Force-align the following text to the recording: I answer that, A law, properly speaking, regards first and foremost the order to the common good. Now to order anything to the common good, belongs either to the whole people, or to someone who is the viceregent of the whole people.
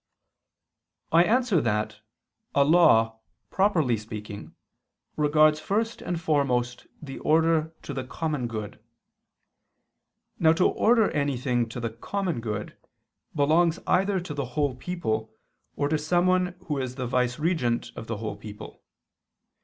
I 1.11 1.25
answer 1.25 1.61
that, 1.61 1.99
A 2.55 2.63
law, 2.63 3.19
properly 3.51 3.97
speaking, 3.97 4.55
regards 5.15 5.59
first 5.59 6.01
and 6.01 6.19
foremost 6.19 6.87
the 7.03 7.19
order 7.19 7.71
to 7.83 7.93
the 7.93 8.03
common 8.03 8.47
good. 8.47 8.83
Now 10.39 10.53
to 10.53 10.67
order 10.67 11.11
anything 11.11 11.69
to 11.69 11.79
the 11.79 11.91
common 11.91 12.39
good, 12.41 12.75
belongs 13.35 13.77
either 13.85 14.19
to 14.19 14.33
the 14.33 14.45
whole 14.57 14.73
people, 14.73 15.35
or 15.75 15.87
to 15.87 15.99
someone 15.99 16.55
who 16.65 16.79
is 16.79 16.95
the 16.95 17.05
viceregent 17.05 17.91
of 17.95 18.07
the 18.07 18.17
whole 18.17 18.37
people. 18.37 18.81